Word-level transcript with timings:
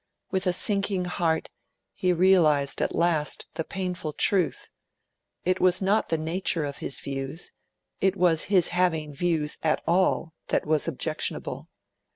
With 0.31 0.47
a 0.47 0.51
sinking 0.53 1.05
heart, 1.05 1.51
he 1.93 2.11
realised 2.11 2.81
at 2.81 2.95
last 2.95 3.45
the 3.53 3.63
painful 3.63 4.13
truth: 4.13 4.67
it 5.45 5.59
was 5.61 5.79
not 5.79 6.09
the 6.09 6.17
nature 6.17 6.65
of 6.65 6.77
his 6.77 6.99
views, 6.99 7.51
it 7.99 8.15
was 8.17 8.45
his 8.45 8.69
having 8.69 9.13
views 9.13 9.59
at 9.61 9.83
all, 9.85 10.33
that 10.47 10.65
was 10.65 10.87
objectionable. 10.87 11.69